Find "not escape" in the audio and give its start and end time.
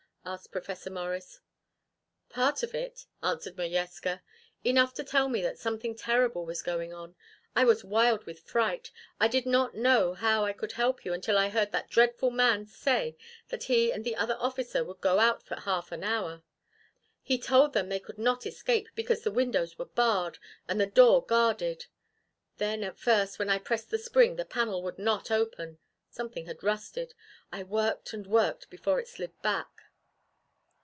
18.19-18.89